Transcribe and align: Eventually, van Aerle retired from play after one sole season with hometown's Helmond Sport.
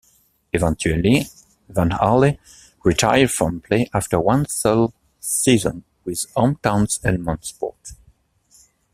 Eventually, 0.51 1.27
van 1.69 1.91
Aerle 1.91 2.39
retired 2.83 3.29
from 3.29 3.61
play 3.61 3.87
after 3.93 4.19
one 4.19 4.47
sole 4.47 4.95
season 5.19 5.83
with 6.05 6.25
hometown's 6.35 6.97
Helmond 7.03 7.45
Sport. 7.45 7.91